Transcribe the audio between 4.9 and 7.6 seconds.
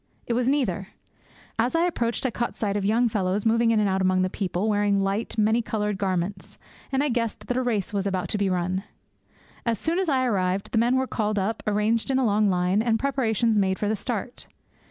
light many coloured garments, and I guessed that